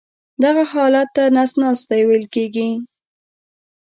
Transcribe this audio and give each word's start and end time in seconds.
دغه 0.43 0.63
حالت 0.73 1.07
ته 1.15 1.23
نس 1.35 1.51
ناستی 1.61 2.01
ویل 2.07 2.25
کېږي. 2.35 2.69